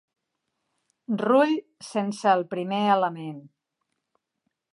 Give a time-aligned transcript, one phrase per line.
[1.23, 1.53] Rull
[1.89, 3.39] sense el primer element.